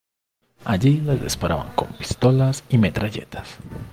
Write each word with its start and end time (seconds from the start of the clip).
Allí 0.65 0.99
les 1.01 1.21
disparaban 1.21 1.75
con 1.75 1.89
pistolas 1.93 2.63
y 2.69 2.79
metralletas. 2.79 3.57